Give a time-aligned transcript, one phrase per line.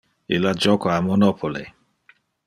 [0.37, 1.65] Illa joca a Monopoly.